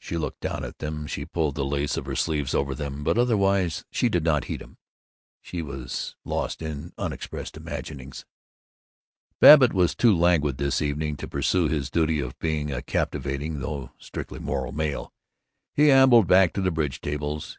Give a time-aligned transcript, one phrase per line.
[0.00, 3.16] She looked down at them, she pulled the lace of her sleeves over them, but
[3.16, 4.76] otherwise she did not heed him.
[5.40, 8.26] She was lost in unexpressed imaginings.
[9.38, 13.92] Babbitt was too languid this evening to pursue his duty of being a captivating (though
[13.98, 15.12] strictly moral) male.
[15.72, 17.56] He ambled back to the bridge tables.